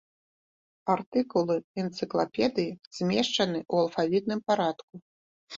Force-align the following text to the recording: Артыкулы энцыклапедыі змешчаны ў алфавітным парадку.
Артыкулы 0.93 1.57
энцыклапедыі 1.83 2.71
змешчаны 2.97 3.59
ў 3.73 3.75
алфавітным 3.85 4.39
парадку. 4.49 4.93